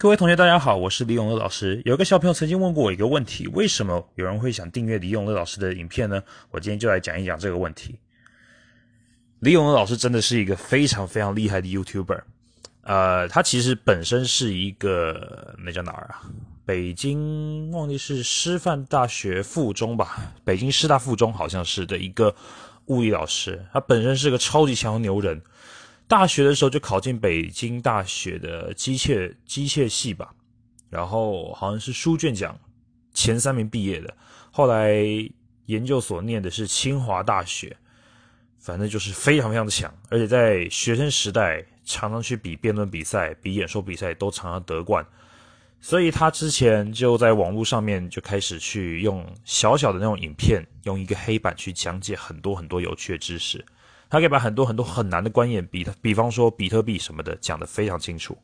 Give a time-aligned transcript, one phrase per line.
[0.00, 1.82] 各位同学，大家好，我是李永乐老师。
[1.84, 6.22] 有一个小朋友曾经问过我一个问题：为什么有人会想订阅李永乐老师的影片呢？
[6.52, 7.98] 我今天就来讲一讲这个问题。
[9.40, 12.20] 李永乐老师真的是一个非常非常厉害的 YouTuber。
[12.82, 16.22] 呃，他其实本身是一个那叫哪儿啊？
[16.64, 20.32] 北京忘记是师范大学附中吧？
[20.44, 22.32] 北京师大附中好像是的一个
[22.84, 23.66] 物理老师。
[23.72, 25.42] 他本身是个超级强牛人。
[26.08, 30.34] 大学的时候就考进北京大学的机械机械系吧，
[30.88, 32.58] 然后好像是书卷奖
[33.12, 34.16] 前三名毕业的。
[34.50, 35.04] 后来
[35.66, 37.76] 研究所念的是清华大学，
[38.58, 45.06] 反正就是非常非常的强，而且在学生时代常常去比辩论比赛、比演说比赛，都常常得冠。
[45.80, 53.64] 所以他之前就在网络上面就开始去用小小的那种影片，用一个黑板去讲解很多很多有趣的知识。
[54.10, 58.36] 他可以把很多很多很难的观念，比比方说比特币什么的讲得非常清楚。